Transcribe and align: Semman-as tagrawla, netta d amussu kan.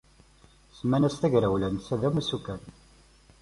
Semman-as 0.77 1.15
tagrawla, 1.21 1.67
netta 1.73 1.95
d 2.01 2.03
amussu 2.07 2.37
kan. 2.45 2.61